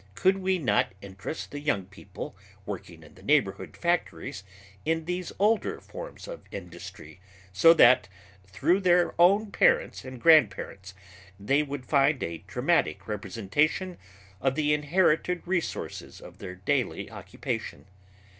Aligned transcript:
Could 0.15 0.37
we 0.39 0.57
not 0.57 0.93
interest 1.03 1.51
the 1.51 1.59
young 1.59 1.85
people 1.85 2.35
working 2.65 3.03
in 3.03 3.13
the 3.13 3.21
neighborhood 3.21 3.77
factories 3.77 4.43
in 4.83 5.05
these 5.05 5.31
older 5.37 5.79
forms 5.79 6.27
of 6.27 6.41
industry, 6.49 7.19
so 7.53 7.71
that, 7.75 8.09
through 8.43 8.79
their 8.79 9.13
own 9.21 9.51
parents 9.51 10.03
and 10.03 10.19
grandparents, 10.19 10.95
they 11.39 11.61
would 11.61 11.85
find 11.85 12.23
a 12.23 12.39
dramatic 12.39 13.07
representation 13.07 13.99
of 14.41 14.55
the 14.55 14.73
inherited 14.73 15.45
resources 15.45 16.19
of 16.19 16.39
their 16.39 16.55
daily 16.55 17.11
occupation. 17.11 17.85